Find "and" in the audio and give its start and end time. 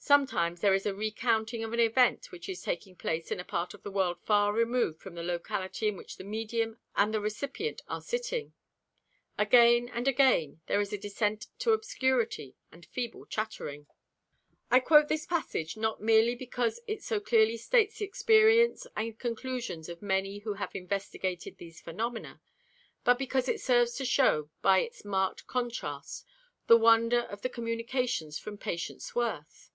6.96-7.12, 9.90-10.08, 12.72-12.86, 18.96-19.18